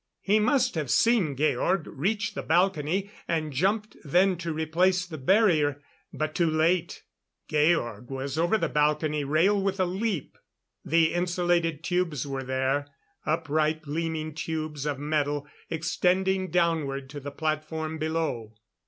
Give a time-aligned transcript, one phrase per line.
[0.23, 5.79] He must have seen Georg reach the balcony; and jumped then to replace the barrier.
[6.11, 7.03] But too late.
[7.47, 10.39] Georg was over the balcony rail with a leap.
[10.83, 12.87] The insulated tubes were there
[13.27, 18.55] upright gleaming tubes of metal extending downward to the platform below.